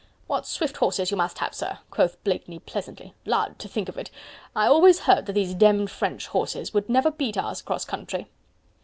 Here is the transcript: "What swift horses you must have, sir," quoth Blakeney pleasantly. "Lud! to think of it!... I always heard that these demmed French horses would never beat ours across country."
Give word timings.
"What 0.25 0.47
swift 0.47 0.77
horses 0.77 1.11
you 1.11 1.17
must 1.17 1.37
have, 1.37 1.53
sir," 1.53 1.77
quoth 1.91 2.23
Blakeney 2.23 2.57
pleasantly. 2.57 3.13
"Lud! 3.23 3.59
to 3.59 3.67
think 3.67 3.87
of 3.87 3.99
it!... 3.99 4.09
I 4.55 4.65
always 4.65 5.01
heard 5.01 5.27
that 5.27 5.33
these 5.33 5.53
demmed 5.53 5.91
French 5.91 6.25
horses 6.25 6.73
would 6.73 6.89
never 6.89 7.11
beat 7.11 7.37
ours 7.37 7.61
across 7.61 7.85
country." 7.85 8.25